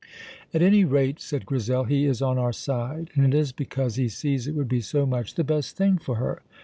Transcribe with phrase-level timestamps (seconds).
[0.51, 4.09] "At any rate," said Grizel, "he is on our side, and it is because he
[4.09, 6.41] sees it would be so much the best thing for her."